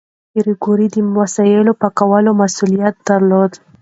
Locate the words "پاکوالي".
1.81-2.31